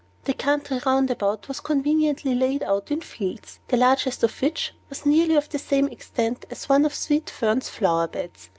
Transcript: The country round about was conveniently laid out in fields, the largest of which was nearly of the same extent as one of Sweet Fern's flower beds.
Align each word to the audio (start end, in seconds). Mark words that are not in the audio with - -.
The 0.23 0.33
country 0.33 0.81
round 0.83 1.11
about 1.11 1.47
was 1.47 1.59
conveniently 1.59 2.33
laid 2.33 2.63
out 2.63 2.89
in 2.89 3.01
fields, 3.01 3.59
the 3.67 3.77
largest 3.77 4.23
of 4.23 4.33
which 4.41 4.73
was 4.89 5.05
nearly 5.05 5.35
of 5.35 5.49
the 5.49 5.59
same 5.59 5.87
extent 5.89 6.43
as 6.49 6.67
one 6.67 6.85
of 6.87 6.95
Sweet 6.95 7.29
Fern's 7.29 7.69
flower 7.69 8.07
beds. 8.07 8.49